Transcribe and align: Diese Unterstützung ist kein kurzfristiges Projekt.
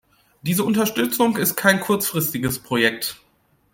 Diese 0.41 0.63
Unterstützung 0.63 1.37
ist 1.37 1.55
kein 1.55 1.79
kurzfristiges 1.79 2.57
Projekt. 2.57 3.21